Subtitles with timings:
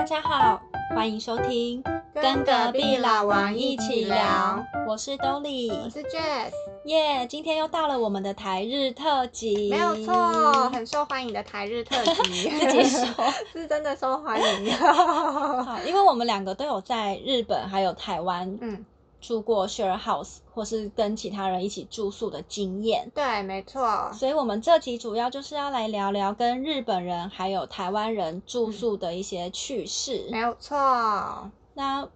[0.00, 0.58] 大家好，
[0.96, 1.84] 欢迎收听
[2.14, 4.64] 跟隔壁老王一起聊。
[4.88, 6.52] 我是 Dolly，我是 Jess，
[6.86, 13.06] 耶今天又到了我们的台日特辑，没有错，很受欢迎的台日特辑， 自己说
[13.52, 14.72] 是真的受欢迎。
[14.80, 18.82] 好，因为我们两个都有在日本还有台湾嗯，
[19.20, 23.10] 住过 share house，或是跟其他人一起住宿的经验。
[23.14, 30.28] 对，没错，所以，我们这集主要就是要来聊聊跟日本人还有台湾人住宿的一些趣事。
[30.30, 31.50] 没有错。
[31.74, 32.08] 那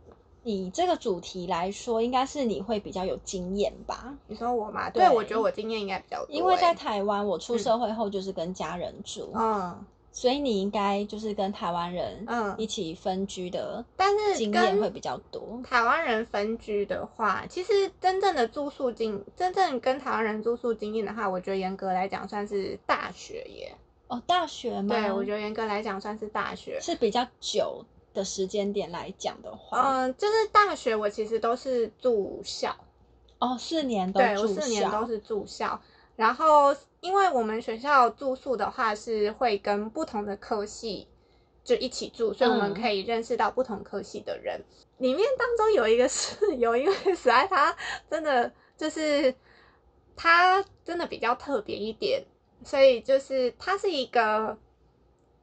[0.43, 4.15] 以这个主题来说，应该是你会比较有经验吧？
[4.27, 4.91] 你说我吗？
[4.91, 9.85] 对对，我觉得我经验应该比较多欸，因为在台湾，我出社会后就是跟家人住，嗯
[10.17, 15.61] 所以你应该就是跟台湾人嗯一起分居的但是经验会比较多。
[15.69, 23.75] 台湾人分居的话，其实真正的住宿经，真正跟台湾人住宿经验的话，我觉得严格来讲算是大学耶。
[24.07, 24.95] 哦，大学吗？
[24.95, 26.79] 对，我觉得严格来讲算是大学。
[26.81, 27.85] 是比较久
[28.15, 32.77] 的时间点来讲的话，嗯，就是大学我其实都是住校，
[33.41, 35.81] 哦，四年都对我四年都是住校。
[36.17, 36.73] 然后，
[37.05, 41.07] 因为我们学校住宿的话是会跟不同的科系
[41.63, 44.59] 就一起住，所以我们嗯可以认识到不同科系的人。
[44.97, 47.77] 里面当中有一个室友， 因为实在他
[48.09, 49.35] 真的就是
[50.17, 52.25] 他真的比较特别一点，
[52.65, 54.57] 所以就是他是一个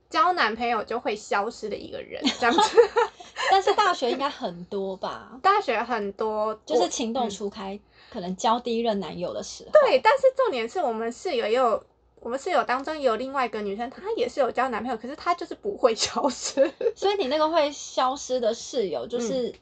[0.10, 2.78] 交男朋友就会消失的一个人，这样子。
[3.52, 5.38] 但是大学应该很多吧？
[5.44, 7.78] 大学很多就是情窦嗯初开，
[8.10, 9.72] 可能交第一任男友的时候。
[9.74, 11.84] 对，但是重点是我们室友也有，
[12.22, 16.72] 我们室友当中也有另外一个女生，她也是有交男朋友，可是她就是不会消失。
[16.96, 19.54] 所以你那个会消失的室友，就是、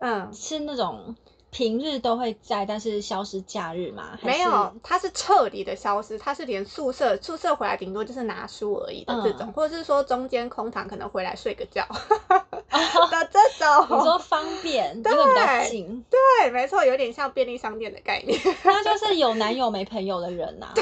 [0.00, 1.14] 嗯，是那种
[1.52, 4.18] 平日都会在，但是消失假日吗？
[4.20, 13.86] 还是没有，他是彻底的消失，他是连宿舍宿舍回来顶多就是拿书而已的这种，嗯或者是说中间空堂可能回来睡个觉哦 的这种。
[13.90, 18.40] 你说方便， 因为比较对近，对，没错，有点像便利商店的概念。
[18.64, 20.72] 那就是有男友没朋友的人呐、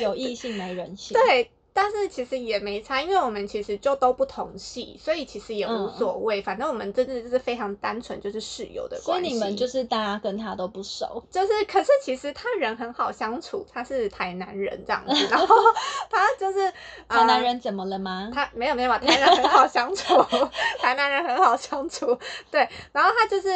[0.00, 1.14] 有异性没人性。
[1.14, 6.42] 对，但是其实也没差，因为我们其实就都不同系，所以其实也无嗯所谓。
[6.42, 9.28] 反正我们真的就是非常单纯，就是室友的关系。
[9.28, 15.56] 所以你们就是大家跟他都不熟，就是，可是其实他人很好相处，他是台南人这样子， 然后
[16.10, 16.60] 他就是
[17.06, 18.30] 呃台南人怎么了吗？
[18.34, 20.14] 他没有没有，台南很好相处，
[20.80, 22.18] 台南人很好相处，
[22.50, 23.48] 对，然后他就是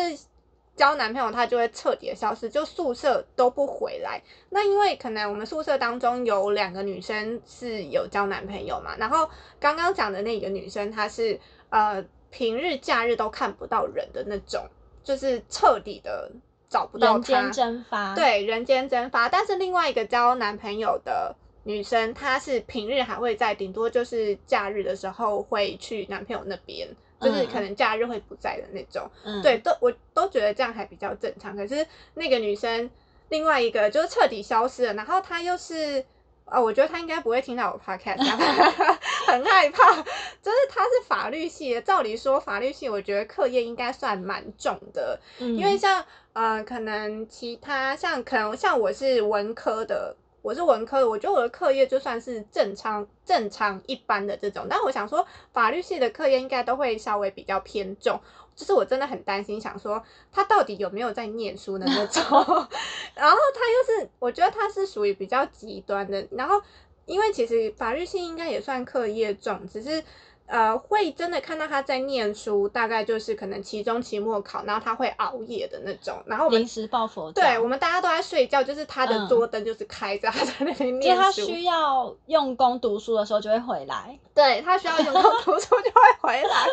[0.76, 4.22] 交男朋友，他就会彻底的消失，就宿舍都不回来。
[4.50, 9.28] 那因为可能我们宿舍当中有两个女生是有交男朋友嘛，然后
[9.59, 14.66] 刚刚讲的那个女生，她是呃平日假日都看不到人的那种，
[15.03, 16.31] 就是彻底的
[16.69, 17.53] 找不到人间。
[17.53, 19.31] 蒸发，，对，人间蒸发。
[19.31, 26.87] 但是另外一个交男朋友的女生，她是平日还会在，顶多就是假日的时候会去男朋友那边，
[27.26, 29.10] 就是嗯可能假日会不在的那种。
[29.25, 31.56] 嗯，对，都我都觉得这样还比较正常。
[31.56, 32.91] 可是那个女生，
[33.28, 36.04] 另外一个就是彻底消失了，然后她又是。
[36.48, 38.22] 啊，我觉得她应该不会听到我 podcast，
[39.26, 39.97] 很害怕。
[39.97, 46.04] 就是她是法律系的，照理说法律系，我觉得课业应该算蛮重的，嗯，因为像
[46.34, 58.21] 呃，可能其他像可能像我是文科的，我是文科的，我觉得我的课业就算是正常正常一般的这种，但我想说法律系的课业应该都会稍微比较偏重，
[58.55, 62.23] 就是我真的很担心，想说他到底有没有在念书的那种，
[63.15, 66.63] 然后他又是我觉得他是属于比较极端的，然后
[67.07, 70.05] 因为其实法律系应该也算课业重，只是。
[70.47, 76.23] 呃，会真的看到他在念书，大概就是可能期中、期末考，然后他会熬夜的那种。
[76.27, 81.23] 然后临时抱佛脚，对我们大家都在睡觉，就是他的嗯桌灯就是开着，他在那边就是念书。
[81.23, 86.67] 他需要用功读书的时候就会回来，对他需要用功读书就会回来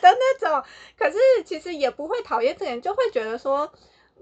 [0.00, 0.62] 的那种。
[0.98, 3.70] 可是其实也不会讨厌这个人，就会觉得说，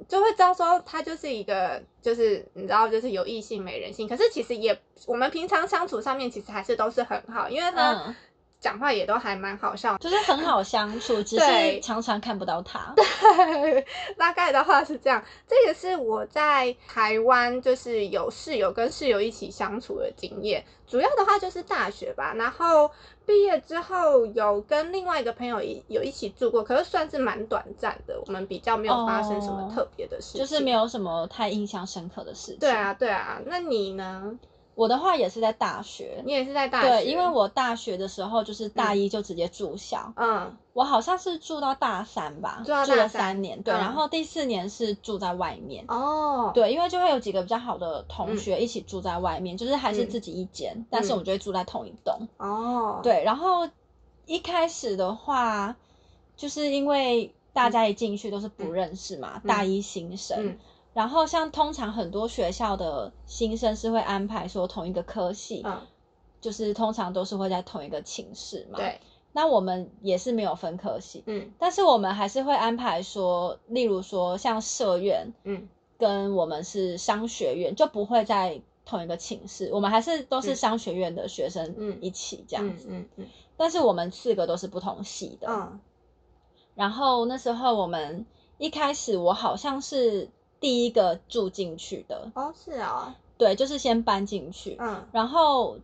[0.09, 4.09] 就会知道说他就是一个，就是你知道，就是有异性没人性。
[4.09, 8.15] 可是其实也，我们平常相处上面其实还是都是很好，因为呢嗯，
[8.61, 9.97] 讲话也都还蛮好笑。
[9.99, 12.95] 就是很好相处， 只是常常看不到他。
[12.97, 20.65] 对大概的话是这样，这也是我在台湾就是有室友跟室友一起相处的经验。
[20.87, 22.91] 主要的话就是大学吧，然后
[23.27, 30.79] 毕业之后有跟另外一个朋友一有一起住过，可是算是蛮短暂的，我们比较没有发生什么哦特别的事情，就是没。
[30.79, 32.59] 有什么太印象深刻的事情。
[32.61, 34.39] 对啊，，对啊，那你呢？
[34.79, 36.89] 我的话也是在大学，你也是在大学？
[36.89, 45.85] 对，因为我大学的时候就是大一就直接住校，嗯我好像是住到大三吧，住到了三三年，对，嗯然后第四年是住在外面。
[45.89, 52.29] 哦，对，因为就会有几个比较好的同学一起住在外面，就是还是嗯自己一间，但是我们就会住在同一栋。
[52.37, 53.69] 哦，对，然后
[54.27, 55.75] 一开始的话，
[56.37, 60.57] 就是因为大家一进去都是不认识嘛，嗯大一新生。
[60.99, 65.81] 嗯然后像通常很多学校的新生是会安排说同一个科系，嗯，
[66.41, 68.77] 就是通常都是会在同一个寝室嘛。。
[68.77, 69.01] 对，
[69.33, 82.89] 那我们也是没有分科系，嗯但是我们还是会安排说，例如说像社院嗯跟我们是商学院，就不会在同一个寝室，我们还是都是嗯商学院的学生嗯一起这样子。
[82.91, 85.47] 嗯嗯但是我们四个都是不同系的。
[85.49, 85.81] 嗯
[86.75, 90.29] 然后那时候我们一开始我好像是
[90.61, 95.07] 第一个住进去的，哦是哦，对，就是先搬进去，嗯。
[95.13, 95.79] 然后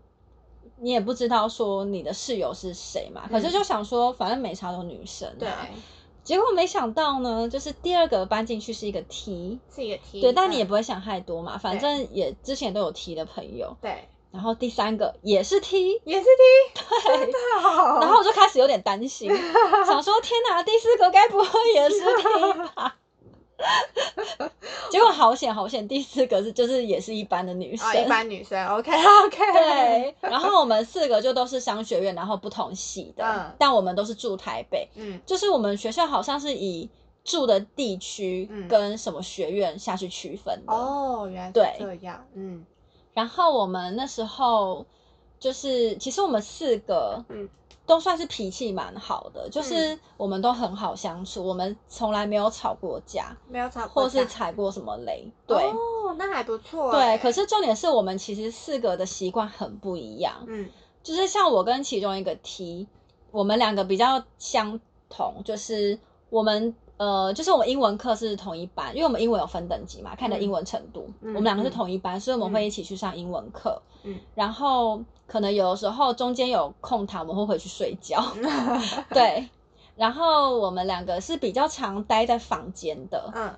[0.78, 5.48] 你也不知道说你的室友是谁嘛，可是嗯就想说反正没差都女生、啊，对，
[6.24, 17.32] 结果没想到呢，就是第二个搬进去是一个 T，是一个 T，对，但你也嗯不会想太多嘛，反正也之前都有 T 的朋友，对，然后第三个也是 T，也是 T，对，
[18.00, 19.30] 然后我就开始有点担心，
[19.86, 22.96] 想说天哪，第四个该不会也是 T 吧？
[24.90, 28.90] 结果好险好险，第四个是就是也是一般的女生，啊，一般女生，OK
[29.26, 33.54] OK，对，然后我们四个就都是商学院，然后不同系的，嗯。
[33.58, 35.20] 但我们都是住台北，嗯。
[35.26, 36.88] 就是我们学校好像是以
[37.24, 38.68] 住的地区嗯。
[38.68, 40.72] 跟什么学院下去区分的。
[40.72, 41.74] 哦，原来是对。
[41.78, 42.64] 这样，嗯。
[43.14, 44.84] 然后我们那时候
[45.40, 47.48] 就是，其实我们四个嗯
[47.86, 55.30] 都算是脾气蛮好的，就是我们都很好相处，我们从来没有吵过架，没有吵过或是踩过什么雷。
[55.46, 60.68] 对、哦，那还不错对，欸，可是重点是我们其实四个的习惯很不一样，嗯。
[61.02, 62.88] 就是像我跟其中一个 T，
[63.30, 65.98] 我们两个比较相同，就是
[66.30, 71.72] 我们呃，就是我们英文课是同一班，因为我们英文有分等级嘛，看的英文程度，嗯我们两个是嗯。
[71.72, 74.18] 同一班，所以我们会一起去上英文课，嗯。
[74.34, 78.22] 然后可能有的时候中间有空堂，我们会回去睡觉，
[79.10, 79.48] 对。
[79.96, 83.54] 然后我们两个是比较常待在房间的，嗯。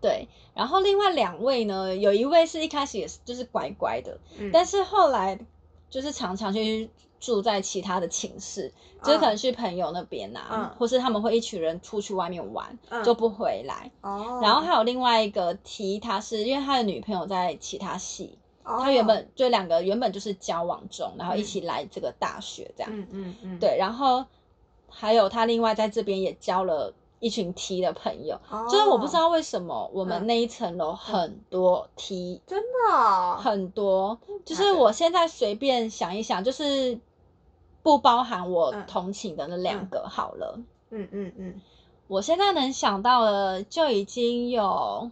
[0.00, 0.28] 对。
[0.54, 5.38] 然后另外两位呢，有一位是一开始也是就是乖乖的，嗯，但是后来
[5.88, 6.90] 就是常常去
[7.22, 10.76] 住在其他的寝室，就是可能去朋友那边啊，嗯。
[10.76, 13.92] 或是他们会一群人出去外面玩，嗯就不回来。
[14.00, 22.90] 哦，然后还有另外一个 T，他是因为他的女朋友在其他系，哦他原本就两个原本就是交往中，然后一起来这个大学这样。
[22.92, 24.24] 嗯嗯嗯，对，然后
[24.88, 30.26] 还有他另外在这边也交了一群 T 的朋友，哦，就是我不知道为什么我们嗯。
[30.26, 36.98] 那一层楼很多 T，、真的哦，很多，就是我现在随便想一想，就是
[37.82, 38.84] 不包含我嗯。
[38.86, 40.60] 同寝的那两个好了。
[40.90, 41.60] 嗯嗯嗯，
[42.06, 45.10] 我现在能想到的就已经有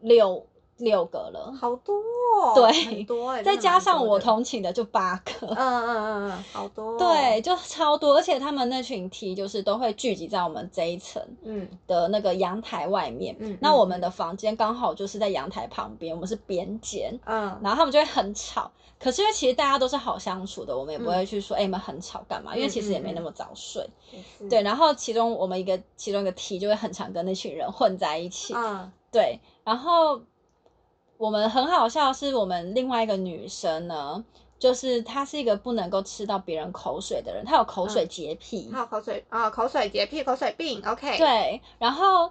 [0.00, 0.46] 六
[0.78, 5.46] 六个了，好多哦，对很多哎， 再加上我同寝的就八个。
[5.46, 13.36] 嗯嗯嗯嗯，好多，对，，就超多，而且他们那群 T 就是都会聚集在我们这一层嗯的那个阳台外面。
[13.38, 18.70] 嗯嗯那我们的房间刚好就是在阳台旁边，我们是边间，嗯，然后他们就会很吵。
[18.98, 22.56] 可是因为其实大家都是好相处的，我们也不会去说，哎、你们很吵干嘛？
[22.56, 23.86] 因为其实也没那么早睡。
[24.48, 28.54] 对，，然后其中我们一个其中一个 T 就会很常跟那群人混在一起。
[28.56, 30.20] 嗯对，然后
[31.24, 34.22] 我们很好笑是，我们另外一个女生呢，
[34.58, 38.68] 就是她是一个不能够吃到别人口水的人，她有口水洁癖。
[38.70, 42.30] 还有口水啊，口水洁癖、口水病，OK，，对，然后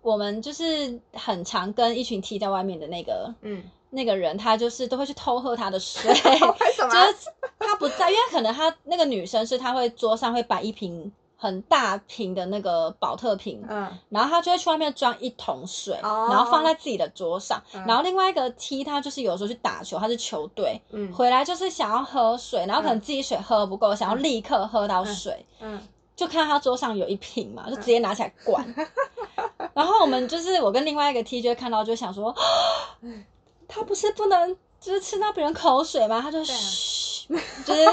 [0.00, 6.90] 我们就是很常跟一群踢在外面的那个嗯，那个人，他就是都会去偷喝他的水， 为什么？
[6.90, 7.28] 就是
[7.60, 13.98] 他不在，因为可能他那个女生是她会桌上会摆一瓶很大瓶的那个保特瓶，嗯。
[14.10, 16.28] 然后他就会去外面装一桶水，哦。
[16.30, 17.60] 然后放在自己的桌上。
[17.74, 17.84] 嗯。
[17.84, 21.12] 然后另外一个 T 他就是有时候去打球，他是球队，嗯。
[21.12, 25.80] 回来就是想要喝水，然后可能嗯自己水喝不够，想要立刻喝到水，嗯。
[26.14, 28.64] 就看他桌上有一瓶嘛，就直接拿起来灌。
[29.74, 32.32] 然后我们就是我跟另外一个 T 就会看到，就想说，
[33.66, 36.20] 他不是不能就是吃到别人口水吗？
[36.20, 36.54] 他就对
[37.64, 37.84] 就是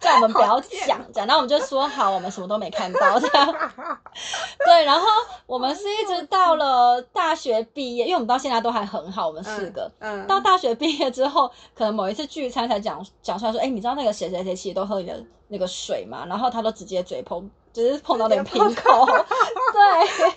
[0.00, 1.26] 叫我们不要讲讲这样。
[1.26, 3.46] 然后我们就说好，我们什么都没看到这样。
[4.64, 5.06] 对，然后
[5.46, 9.90] 我们是一直到了大学毕业，因为我们到现在都还很好，我们四个。
[9.98, 16.24] 嗯，到大学毕业之后，可能某一次聚餐才讲讲出来说，哎、你知道那个谁谁谁其实都喝你的那个水嘛？
[16.26, 20.32] 然后他都直接嘴碰，就是碰到点瓶口， 对。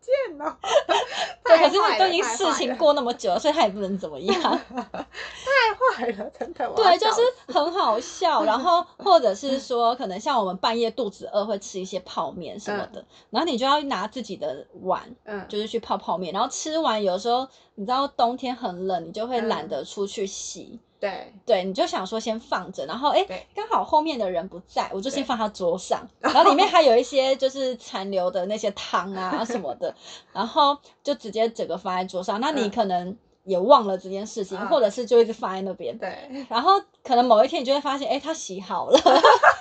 [0.00, 0.56] 贱哦，
[1.44, 1.56] 对。
[1.56, 4.40] 太可是坏了都已经事情过那么久了，所以他也不能怎么样。
[4.40, 7.20] 太坏了，真的，对，就是
[7.52, 19.48] 很好笑，然后或者是说，可能像我们半夜肚子饿会吃一些泡面什么的，然后你就要拿自己的碗，嗯，就是去泡泡面，然后吃完有时候你知道冬天很冷，你就会嗯。
[19.48, 23.24] 懒得出去洗，对，对，你就想说先放着，然后哎，
[23.54, 29.94] 刚好后面的人不在，我就先放他桌上， 然后里面还有一些就是残留的那些汤啊什么的，
[30.32, 32.40] 然后就直接整个放在桌上。
[32.40, 32.70] 那你嗯。
[32.70, 34.68] 可能也忘了这件事情，嗯。
[34.68, 38.98] 或者是就一直放在那边，对，然后可能某一天你就会发现，哎，他洗好了。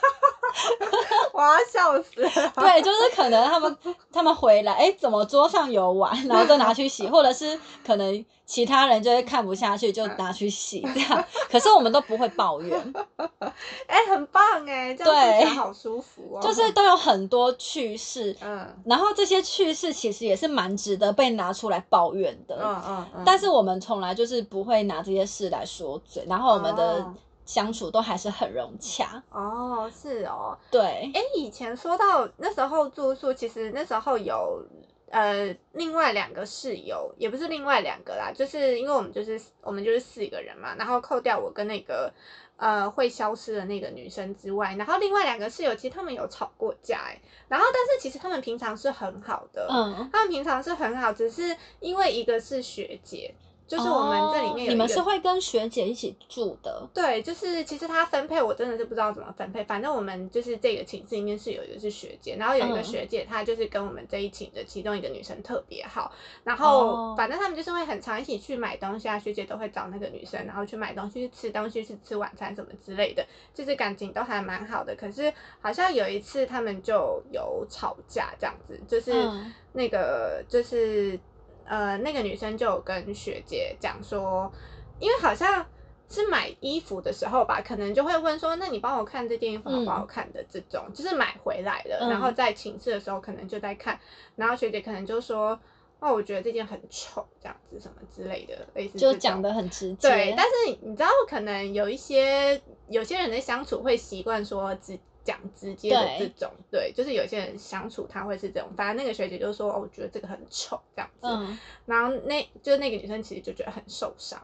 [1.38, 2.30] 我要笑死了。
[2.58, 3.78] 对，就是可能他们
[4.12, 11.24] 他们回来，哎，怎么桌上有碗，然后就拿去洗， 或者是可能其他人就会看不下去，就拿去洗这样。
[11.52, 12.94] 可是我们都不会抱怨，
[13.86, 16.42] 哎、很棒哎，这样对听起来好舒服哦。
[16.42, 22.58] 就是都有很多趣事，嗯然后这些趣事其实也是蛮值得被拿出来抱怨的。
[22.64, 27.14] 嗯嗯嗯，但是我们从来就是不会拿这些事来说嘴，然后我们的哦
[27.48, 29.24] 相处都还是很融洽。
[29.32, 34.64] 哦是哦，对，哎，以前说到那时候住宿，其实那时候有
[35.10, 42.14] 呃另外两个室友，也不是另外两个啦，就是因为我们就是我们就是四个人嘛，然后扣掉我跟那个
[42.58, 53.34] 呃会消失的那个女生之外，然后另外两个室友其实他们有吵过架哎，然后但是其实他们平常是很好的，嗯，他们平常是很好，只是因为一个是学姐，
[53.68, 62.84] 就是我们这里面有、哦你们是会跟学姐一起住的，对，就是其实她分配我真的是不知道怎么分配，反正我们就是这个寝室里面是有一个是学姐，然后有一个嗯。
[62.84, 66.12] 学姐她就是跟我们这一寝的其中一个女生特别好，
[66.44, 74.96] 然后哦反正他们就是会很常一起去买东西啊，学姐都会找那个女生，然后去买东西、去吃东西、去吃晚餐什么之类的，就是感情都还蛮好的。
[74.96, 79.54] 可是好像有一次他们就有吵架这样子，就是嗯。
[79.74, 81.20] 那个就是
[81.68, 84.52] 呃那个女生就有跟学姐讲说，
[85.00, 85.66] 因为好像
[86.10, 94.00] 是买衣服的时候吧，可能就会问说，那你帮我看这件衣服好不好看的这种，就是买回来了，嗯然后在寝室的时候可能就在看，
[94.36, 95.60] 然后学姐可能就说。
[96.00, 100.08] 哦，我觉得这件很丑，这样子什么之类的，类似就讲的很直接。
[100.08, 108.70] 对，但是你知道，可能有一些有些人的相处会习惯说直讲直接的这对种，对，就是有些人相处他会是这种。
[108.78, 114.42] 反正那个学姐就说，哦，我觉得这个很丑这样子，嗯，然后那就那个女生其实就觉得很受伤，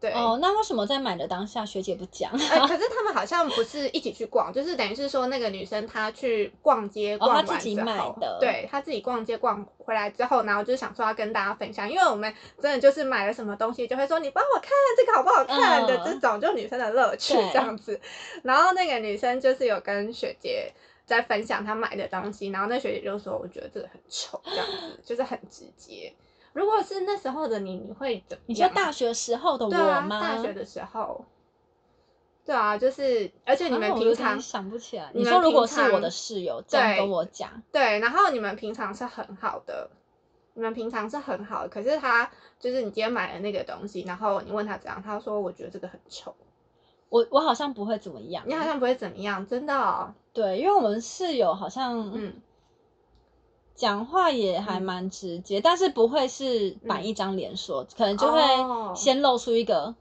[0.00, 0.12] 对。
[0.12, 2.32] 哦，那为什么在买的当下学姐不讲？
[2.32, 18.00] 呃，可是他们好像不是一起去逛，就是等于是说那个女生她去逛街哦逛完之后，她自己买的对她自己逛街逛回来之后，然后就想说要跟大家分享，因为我们真的就是买了什么东西就会说你帮我看这个好不好看的、嗯这种，就女生的乐趣对这样子。
[18.42, 20.72] 然后那个女生就是有跟学姐
[21.04, 26.12] 在分享她买的东西，然后那学姐就说我觉得这个很丑，这样子就是很直接。
[26.52, 28.72] 如果是那时候的你，你会怎么你样啊？
[28.72, 30.20] 说大学时候的我吗？
[30.20, 31.24] 大学的时候，
[32.44, 35.10] 对啊，就是而且你们平常、想不起来。
[35.14, 39.88] 你说如果是我的室友这样对跟我讲，对，然后你们平常是很好的，
[40.54, 46.34] 你们平常是很好的，可是他就是你今天买了那个东西，然后你问他怎样，他说我觉得这个很丑，
[47.08, 48.42] 我我好像不会怎么样。
[48.48, 52.34] 你好像不会怎么样，真的、哦，对，因为我们室友好像嗯
[53.80, 54.82] 讲话也还嗯。
[54.82, 58.32] 蛮直接，但是不会是板一张脸说，可能就哦。
[58.32, 59.94] 会先露出一个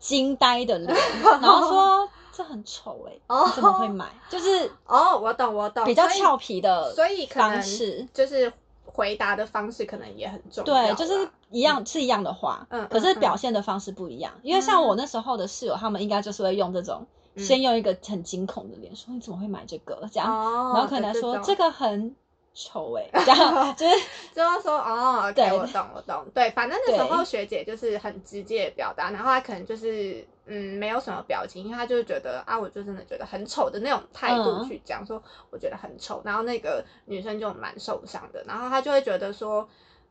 [0.00, 0.92] 惊呆的脸，
[1.40, 3.44] 然后说这很丑哎、哦。
[3.46, 4.06] 你怎么会买？
[4.28, 8.08] 就是哦，我懂我懂，比较所以俏皮的所以可能方式。
[8.12, 8.52] 就是
[8.84, 13.20] 回答的方式可能也很重要啦，对，就是一样是一样的话，嗯可是嗯。
[13.20, 14.32] 表现的方式不一样。
[14.42, 17.44] 因为像我嗯那时候的室友，他们应该就是会用这种，嗯。
[17.44, 20.08] 先用一个很惊恐的脸说你怎么会买这个？
[20.12, 22.16] 这样，哦，然后可能说种这个很
[22.54, 23.96] 丑哎、这样 就是
[24.34, 34.68] 就是说哦，OK，对我懂我懂，对，反正那时候对学姐就是很直接的表达，然后她可能就是嗯没有什么表情，因为她就是觉得啊，我就真的觉得很丑的那种态度嗯。
[34.68, 39.66] 去讲说我觉得很丑，然后那个女生就蛮受伤的，然后她就会觉得说，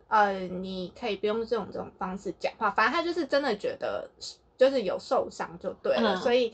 [0.08, 4.10] 呃，你可以不用这种这种方式讲话，反正她就是真的觉得
[4.58, 6.18] 就是有受伤就对了，嗯。
[6.18, 6.54] 所以。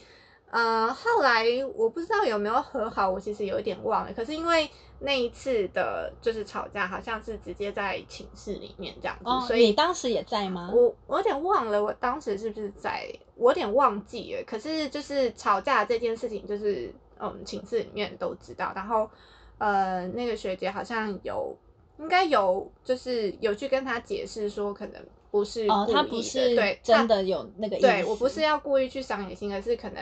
[0.49, 4.13] 呃，后来我不知道有没有和好，我其实有一点忘了。
[4.13, 10.71] 可是因为那一次的，就是吵架，好像是直接在寝室里面这样子，哦，所以你当时也在吗？
[10.73, 14.43] 我我有点忘了，我当时是不是在，我有点忘记了。
[14.47, 18.71] 可是就是吵架这件事情，就是嗯，寝室里面都知道。
[18.73, 19.09] 然后
[19.57, 21.55] 呃，那个学姐好像有，
[21.99, 25.01] 应该有，就是有去跟他解释说，可能
[25.37, 27.87] 不是哦，他故意的不是对她真的有那个意思。
[27.87, 30.01] 对我不是要故意去伤你心，而是可能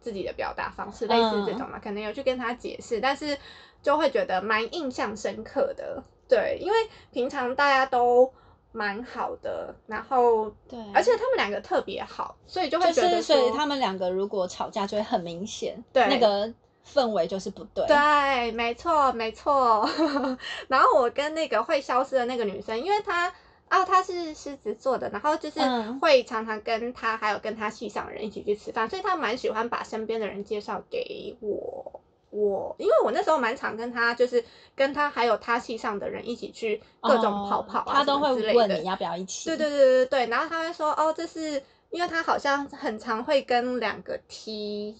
[0.00, 3.36] 自己的表达方式类似这种嘛，可能有去跟他解释，但是
[3.82, 6.02] 就会觉得蛮印象深刻的。
[6.28, 6.76] 对，因为
[7.12, 8.32] 平常大家都
[8.72, 16.52] 蛮好的，然后对，而且他们两个特别好，所以就会是觉得说，所以他们两个如果吵架就会很明显，对那个
[16.84, 17.86] 氛围就是不对。
[17.86, 19.88] 对，没错，没错。
[20.68, 23.32] 然后我跟那个会消失的那个女生，因为她
[23.68, 32.00] 哦，他是狮子座的，然后就是嗯会常常跟他还有跟他系上的人一起去吃饭，所以他蛮喜欢把身边的人介绍给我。
[32.30, 34.44] 我因为我那时候蛮常跟他，就是
[34.74, 39.48] 跟他还有他系上的人一起去各种跑跑啊、哦他都会问你要不要一起。
[39.48, 44.96] 对对对对对，然后他会说哦，这是因为他好像很常会跟两个 T，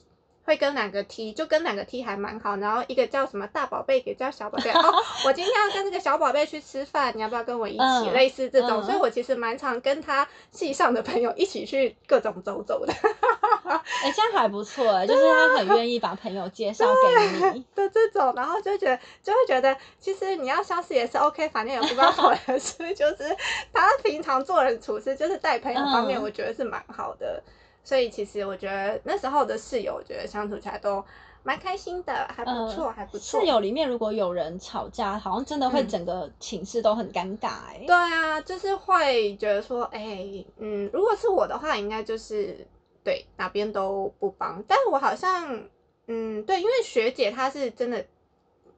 [0.46, 4.70] 会跟两个 T，就跟两个 T 还蛮好，然后一个叫什么大宝贝，一个叫小宝贝。
[4.70, 4.94] 哦，
[5.26, 7.82] 我今天要跟这个小宝贝去吃饭，你要不要跟我一起？
[7.82, 12.92] 嗯类似这种，嗯所以我其实蛮常跟他系上的朋友一起去各种走走的。
[12.92, 17.64] 哎、这样还不错哎， 就是他很愿意把朋友介绍给你。
[17.74, 23.36] 的这种，然后就觉得就会觉得，其实你要消失也是 OK，反正也不知道好的事，就是
[23.72, 27.42] 他平常做人处事，就是带朋友方面，嗯我觉得是蛮好的。
[27.86, 31.04] 所以其实我觉得那时候的室友，我觉得相处起来都
[31.44, 33.40] 蛮开心的，还不错，嗯还不错。
[33.40, 42.66] 室友里面如果有人吵架，好像真的会嗯整个寝室都很尴尬哎、对啊，就是会觉得说，哎、嗯，如果是我的话，应该就是
[43.04, 44.60] 对哪边都不帮。
[44.66, 45.62] 但我好像，
[46.08, 48.04] 嗯，对，因为学姐她是真的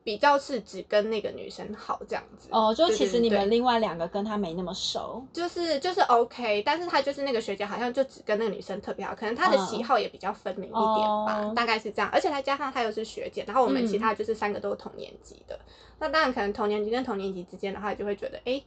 [0.04, 2.48] 比较是只跟那个女生好这样子。
[2.50, 5.22] 哦，就其实你们另外两个跟他没那么熟。
[5.32, 12.10] 就是就是 OK，但是她就是那个学姐，好像就只跟那个女生特别好，可能她的喜嗯好也比较分明一点吧，哦大概是这样。
[12.10, 15.58] 而且再加上她又是学姐，然后我们其嗯他就是三个都是同年级的，
[15.98, 18.64] 那当然可能同年级跟同年级之间的话，就会觉得哎、诶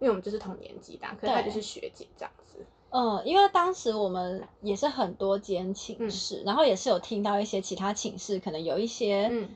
[0.00, 2.64] 因为我们就是同年级的啊，可是她就是学姐这样子。
[2.92, 9.48] 嗯，因为当时我们也是很多间寝嗯室，然后也是有听到一些其他寝室可能有一些嗯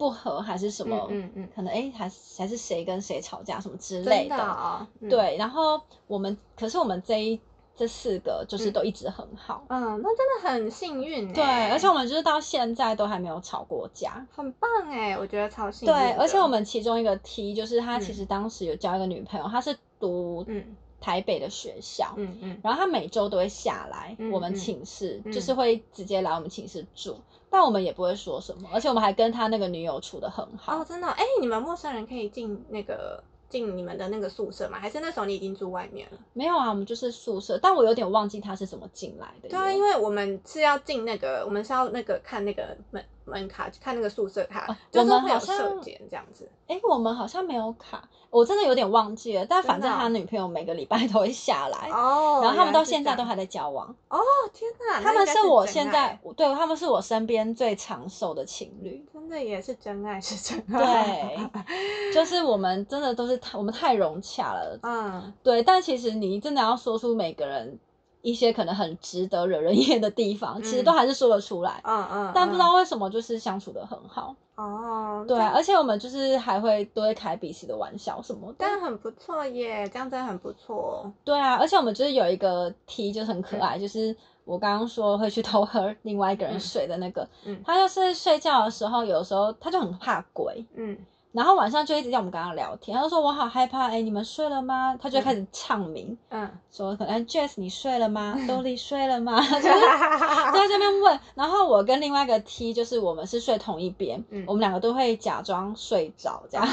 [0.00, 1.48] 不和还是什么，嗯嗯嗯。
[1.54, 5.10] 可能哎、还是还是谁跟谁吵架什么之真类的哦嗯。
[5.10, 7.38] 对，然后我们可是我们这一
[7.76, 8.72] 这四个就是嗯。
[8.72, 11.28] 都一直很好，嗯，那真的很幸运。
[11.28, 14.26] 欸对，而且我们就是到现在都还没有吵过架。
[14.34, 18.14] 很棒哎，我觉得超幸运对，而且我们其中一个 T 就是他其嗯。
[18.14, 20.64] 实当时有交一个女朋友，他是读嗯
[20.98, 22.58] 台北的学校，嗯嗯。
[22.62, 25.32] 然后他每周都会下来嗯我们嗯寝室，嗯。
[25.32, 27.18] 就是会直接来我们寝室住，
[27.50, 30.76] 但我们也不会说什么，而且我们还跟他那个女友处的很好。
[30.78, 34.78] 哦，真的哦哎，你们陌生人可以进那个进你们的那个宿舍吗？
[34.78, 36.18] 还是那时候你已经住外面了？
[36.32, 39.48] 没有啊，我们就是宿舍，但我有点忘记他是怎么进来的。
[39.48, 46.50] 对啊，因为我们是要进那个，我们是要那个看那个门门卡，看那个宿舍卡，哦我就是会有们好像舍监这样子。
[46.66, 49.46] 哎、我们好像没有卡，我真的有点忘记了。
[49.46, 53.88] 但反正他女朋友每个礼拜都会下来，哦然后他们到现在都还在交往。
[54.08, 54.18] 哦，
[54.52, 59.04] 天哪，他们是我现在，对他们是我身边最长寿的情侣。
[59.12, 61.38] 真的也是真爱，是真爱。
[61.46, 64.78] 对，就是我们真的都是太我们太融洽了。
[64.82, 67.78] 嗯，对，但其实你真的要说出每个人
[68.22, 71.80] 一些可能很值得惹人厌的地方，其实嗯都还是说得出来。
[71.84, 74.34] 嗯嗯，但不知嗯道为什么就是相处的很好。
[74.56, 78.56] 哦，对啊，而且我们就是还会都会开彼此的玩笑什么的。
[78.58, 81.10] 但很不错耶，这样真的很不错。
[81.24, 90.94] 对啊，而且我们就是有一个 T 就是很可爱，就是我刚刚说会去偷喝另外一个人嗯水的那个，嗯他就是睡觉的时候，有时候他就很怕鬼，嗯，
[91.32, 94.96] 然后晚上就一直叫我们跟他聊天，他就说我好害怕，哎、你们睡了吗？
[95.00, 99.38] 他就会开始唱名，嗯，说可能 Jess 你睡了吗？Dolly 睡了吗？
[99.40, 99.62] 就是
[100.52, 106.66] 在这边问，然后我跟另外一个 T 就是我们是睡同一边，嗯我们两个都会假装睡着这样。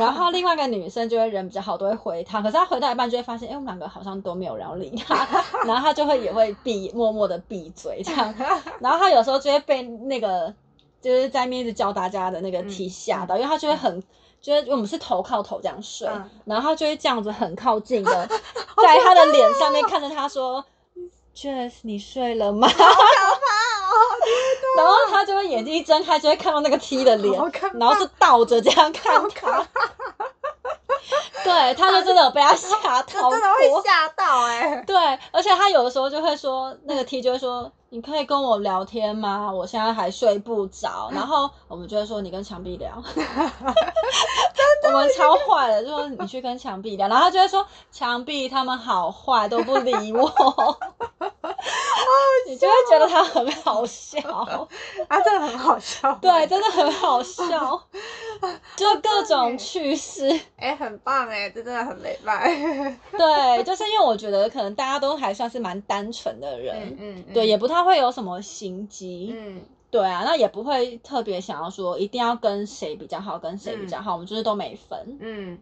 [0.00, 5.14] 然后另外一个女生就会人比较好，都会回他，可是她回到一半就会发现，哎、我们两个好像都没有人要理他，
[5.64, 8.34] 然后她就会也会闭默默的闭嘴这样，
[8.80, 10.52] 然后她有时候就会被那个
[11.02, 14.02] 就是在面一直教大家的那个 T 吓到，因为他就会很。
[14.40, 18.26] 就是我们是头靠头这样睡，嗯然后他就会这样子很靠近的，
[18.82, 20.64] 在他的脸上面看着他说
[21.32, 22.66] ：“Jess，你睡了吗？
[24.76, 27.40] ”然后他就会眼睛一睁开，就会看到那个 T 的脸
[27.78, 29.64] 然后是倒着这样看他。
[31.44, 33.82] 对，他就真的有被他 吓到真的会。
[33.84, 34.82] 吓到哎。
[34.84, 34.96] 对，
[35.30, 39.52] 而且他有的时候就会说，那个 T 就会说：“你可以跟我聊天吗？
[39.52, 42.90] 我现在还睡不着。”然后我们就会说：“你跟墙壁聊。
[44.84, 50.26] ”我们超坏的，就说你去跟墙壁聊，然后他就会说：“墙壁他们好坏，都不理我。”
[52.48, 54.18] 你就会觉得他很好笑。
[55.08, 56.12] 啊，真的很好笑。
[56.20, 57.80] 对，真的很好笑，
[58.76, 60.28] 就各种趣事。
[60.56, 62.42] 哎，很棒哎，这真的很美满。
[63.12, 69.62] 对，就是因为我觉得可能大家都还算是蛮单纯的人，嗯嗯对，也不太会有什么心机，嗯。
[69.92, 75.58] 对啊，那也不会特别想要说一定要跟谁比较好，跟谁比较好，我们就是都没分，嗯，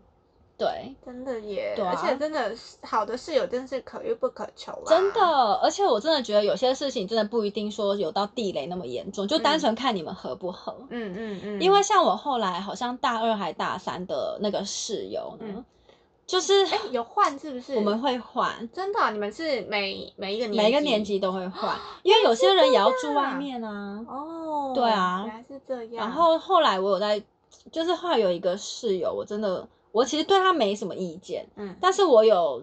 [0.56, 5.20] 对，真的耶，对啊而且真的好的室友真是可遇不可求啊，真的，
[5.54, 10.76] 而且我真的觉得有些事情真的不一定说有到地雷那么严重，就单纯看你们合不合。
[10.90, 15.64] 嗯嗯嗯，因为像我后来好像大二还大三的那个室友呢，嗯
[16.30, 17.74] 就是哎、有换是不是？
[17.74, 24.00] 我们会换，真的啊、你们是每每一个年每一个年级都会换， 因为有些人也要住外面啊。
[24.08, 25.96] 哦，对啊原来是这样。
[25.96, 27.20] 然后后来我有在，
[27.72, 32.62] 就是后来有一个室友，我真的我其实对他没什么意见，嗯但是我有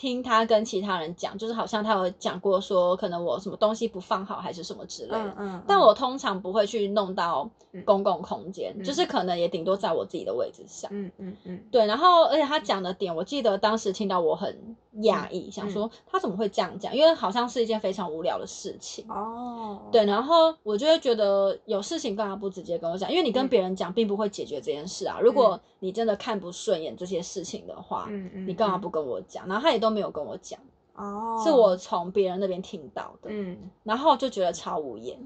[0.00, 5.34] 听他跟其他人讲，就是好像他有讲过说，可能我什么东西不放好还是什么之类的。
[5.36, 10.90] 嗯嗯，但我通常不会去弄到嗯公共空间，嗯就是可能也顶多在我自己的位置上。
[10.94, 16.94] 嗯嗯嗯对，然后而且他讲的点，我记得当时听到我很讶异，嗯想说他怎么会这样讲？
[16.94, 19.04] 因为好像是一件非常无聊的事情。
[19.08, 23.10] 哦，对，然后我就会觉得有事情干嘛不直接跟我讲？
[23.10, 25.18] 因为你跟嗯别人讲，并不会解决这件事啊。
[25.20, 29.46] 如果你真的看不顺眼这些事情的话，嗯嗯，嗯你干嘛不跟我讲？
[29.46, 30.58] 然后他也都没有跟我讲，
[30.94, 35.16] 哦，是我从别人那边听到的，嗯然后就觉得超无言。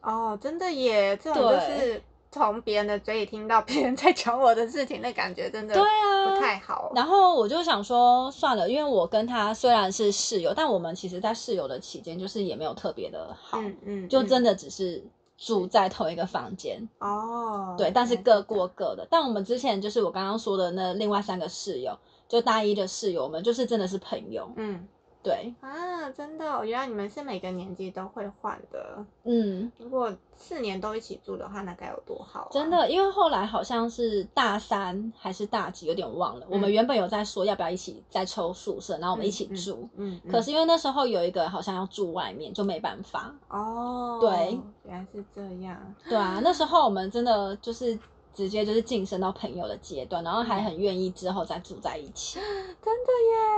[0.00, 2.00] 哦，真的耶，这种就是
[2.30, 6.92] 从别人的嘴里听到别人在讲我的事情，那感觉真的对啊，不太好。
[6.94, 15.04] 然后我就想说，算了，因为我跟他虽然是室友，但我们其实在室友的期间，就是也没有特别的好，嗯嗯，嗯就真的只是
[15.36, 19.06] 住在同一个房间，哦，对，但是各过各的。
[19.10, 21.96] 但我们之前就是我刚刚说的那另外三个室友，
[22.28, 24.86] 就大一的室友，我们就是真的是朋友，嗯
[25.28, 29.04] 对，啊，真的哦，原来你们是每个年级都会换的。
[29.24, 32.48] 嗯，如果四年都一起住的话，那该有多好、啊！
[32.50, 36.46] 真，的，因为后来好像是大三还是大几，有点忘了。
[36.48, 39.88] 我们嗯原本有在说要不要一起再抽宿舍，然后我们一起嗯住。
[39.96, 43.34] 嗯，嗯可是因为那时候有一个好像要住外面，就没办法。
[43.48, 45.94] 哦，对，原来是这样。
[46.08, 47.98] 对啊，那时候我们真的就是
[48.38, 52.38] 直接就是晋升到朋友的阶段，然后还很愿意之后再住在一起。
[52.84, 53.12] 真的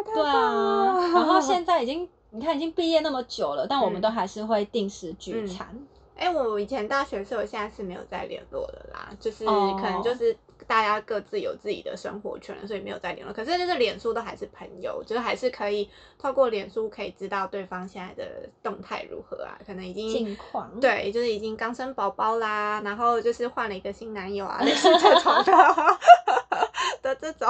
[0.09, 5.69] 耶，对啊，然后 现在已经你看已经毕业那么久了，但我们嗯都还是会定时聚餐。
[6.17, 10.35] 哎、我以前大学时候，现在是没有再联络了啦，就是哦可能就是
[10.71, 13.33] 大家各自有自己的生活圈了，所以没有再联络。
[13.33, 25.53] 可是就是脸书都还是朋友，就是还是可以透过脸书可以知道对方现在的动态如何啊，可能已经近况，对，就是已经刚生宝宝啦，然后就是换了一个新男友啊，类似这种的
[27.03, 27.49] 的这种，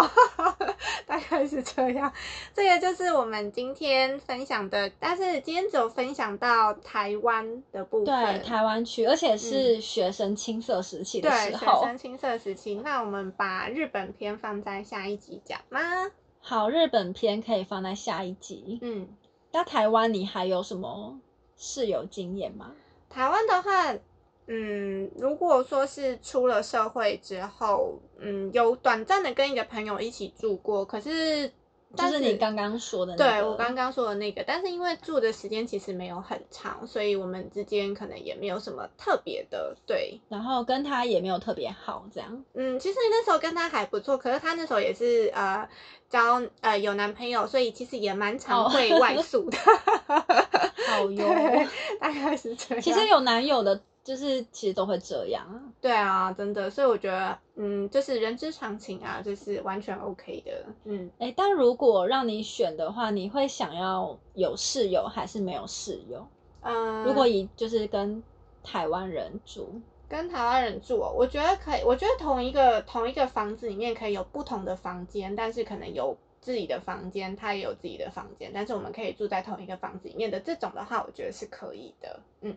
[1.07, 2.13] 大概是这样。
[2.55, 11.85] 这个就是我们今天分享的，但是今天只有分享到台湾的部对分，台湾区，而且是学生青涩时期的对学时候。
[11.85, 12.75] 生青涩时期。
[12.77, 15.81] 那我们把日本篇放在下一集讲吗？
[16.41, 18.79] 好，日本篇可以放在下一集。
[18.83, 19.09] 嗯，
[19.53, 21.19] 那台湾你还有什么
[21.57, 22.73] 室友经验吗？
[23.11, 23.93] 台湾的话，
[24.53, 31.55] 嗯，如果说是出了社会之后，嗯，有短暂的跟一个朋友一起住过，可是就
[31.97, 39.77] 但是你刚刚说的那个，对我刚刚说的那个，但是因为住的时间其实没有很长，所以我们之间可能也没有什么特别的。
[39.87, 42.45] 对，然后跟他也没有特别好，这样。
[42.55, 45.69] 嗯，其实那时候跟他还不错，可是他那时候也是呃
[46.09, 49.57] 交呃有男朋友，所以其实也蛮常哦会外宿的。
[50.91, 51.25] 好哟。
[51.31, 51.69] 对，
[52.01, 52.83] 大概是这样。
[52.83, 55.61] 其实有男友的，就是其实都会这样啊。
[55.81, 61.11] 对啊，真的，所以我觉得，嗯，就是人之常情啊，就是完全 OK 的，嗯。
[61.19, 66.27] 哎，但如果让你选的话，你会想要有室友还是没有室友？
[66.63, 68.23] 嗯，如果以就是跟
[68.63, 71.83] 台湾人住，跟台湾人住、哦，我觉得可以。
[71.83, 82.21] 我觉得同一个同一个房子里面可以有不同的房间，但是可能有自己的房间，他也有自己的房间，但是我们可以住在同一个房子里面的这种的话，我觉得是可以的。
[82.43, 82.57] 嗯，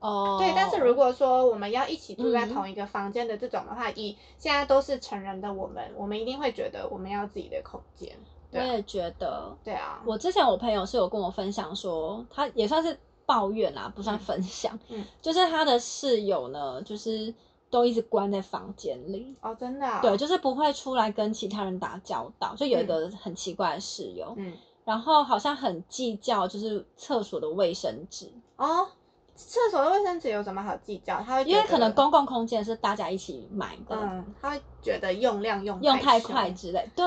[0.00, 0.52] 哦，对。
[0.54, 8.16] 但是如果说我们要一起住在嗯同一个房间的这种的话，以现在都是成人的我们，我们一定会觉得我们要自己的空间。
[8.50, 17.34] 我也觉得，对啊，我之前我朋友是有跟我分享说，他也算是抱怨啦，不算嗯分享，嗯 就是他的室友呢，就是
[17.68, 19.36] 都一直关在房间里。
[19.42, 24.54] 哦，真的、啊，对，就是不会出来跟其他人打交道，就有一个很奇怪的室友，嗯，
[24.86, 28.88] 然后好像很计较，就是厕所的卫生纸，哦，
[29.38, 31.22] 厕所的卫生纸有什么好计较？
[31.24, 36.88] 他会因为可能公共空间是大家一起买的，嗯，他会觉得用量用用太快之类。
[36.96, 37.04] 对，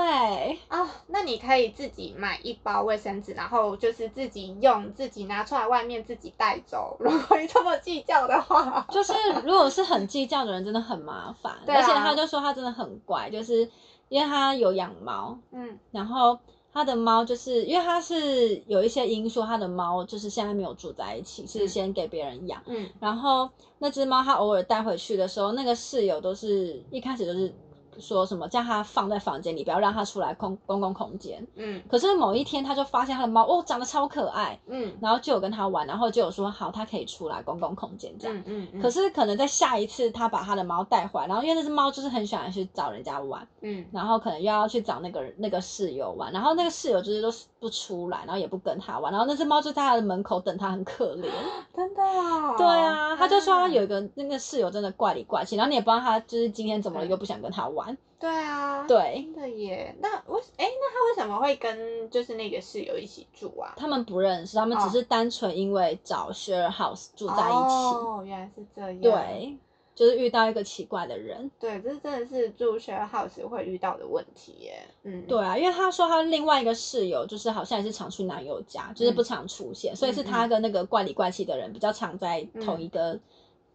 [0.69, 6.95] 哦，那你可以自己买一包卫生纸，然后就是自己用，自己拿出来外面自己带走。
[6.99, 9.13] 如果你这么计较的话， 就是
[9.43, 11.53] 如果是很计较的人，真的很麻烦。
[11.65, 13.69] 对啊而且他就说他真的很乖，就是
[14.07, 16.39] 因为他有养猫，嗯然后
[16.73, 22.61] 他的猫就是因为他是有一些因素，他的猫就是现在没有住在一起，是嗯先给别人养。
[22.67, 27.53] 嗯然后那只猫它偶尔带回去的时候，那个室友都是一开始都是
[28.01, 31.45] 说什么叫他放在房间里，不要让他出来空公共空间。
[31.55, 38.35] 嗯可是某一天他就发现他的猫哦长得超可爱，嗯然后就有跟他玩，然后就有说好他可以出来公共空间这样。
[38.39, 47.29] 嗯嗯嗯，可是可能在下一次他把他的猫带回来，然后因为那只猫就是很喜欢去找人家玩，嗯然后可能又要去找那个那个室友玩，然后那个室友就是都
[47.61, 51.29] 不出来，然后也不跟他玩，然后那只猫就在他的门口等他，很可怜。
[51.75, 57.95] 真的哦，对啊，他就说他有啊一个那个室友真的怪里怪气，然后你也不知道他就是今天怎么了，又不想跟他玩。
[58.19, 59.95] 对啊，对真的耶。
[60.01, 63.73] 那为哎，那他为什么会跟就是那个室友一起住啊？
[63.77, 67.53] 他们不认识，他们只哦是单纯因为找 share house 住在一起。
[67.53, 68.99] 哦，原来是这样。
[69.01, 69.57] 对，
[69.95, 71.49] 就是遇到一个奇怪的人。
[71.59, 74.87] 对，这真的是住 share house 会遇到的问题耶。
[75.03, 83.19] 嗯，对啊，因为他说他另外一个室友就是好像也是常去男友家，就是不常出现，所以是他跟那个怪里怪气的人比较常在同一个。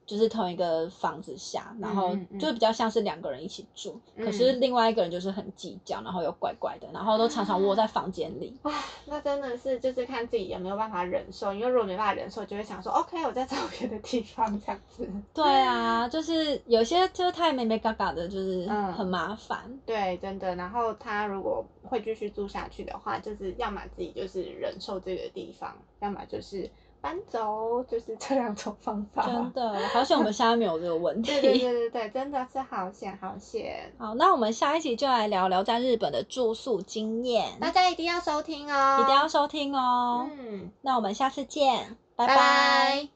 [0.06, 8.56] 就是同一个房子下，然后就比较像是两个人一起住，嗯可是另外一个人就是很计较，然后又怪怪的，然后都常常窝在房间里。
[8.62, 8.72] 哇，
[9.06, 15.08] 那真的是就是看自己有没有办法忍受，因为如果没办法忍受，就会想说 OK，我再找别的地方这样子。
[15.34, 19.80] 对啊，就是有些就是太美美嘎嘎的，就是嗯很麻烦。
[19.84, 20.54] 对，真的。
[20.54, 26.70] 然后他如果会继续住下去的话，就是要么自己就是忍受这个地方，要么就是
[27.06, 29.24] 搬走， 就是这两种方法。
[29.24, 31.30] 真的，好险我们现在没有这个问题。
[31.30, 33.92] 对对对对对，真的是好险好险！
[33.96, 40.28] 好，那我们下一集就来聊聊在日本的住宿经验，大家一定要收听哦，一定要收听哦。
[40.36, 43.08] 嗯，那我们下次见，拜拜拜